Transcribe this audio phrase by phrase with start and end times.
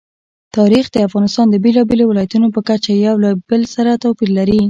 [0.57, 4.57] تاریخ د افغانستان د بېلابېلو ولایاتو په کچه یو له بل سره توپیر لري.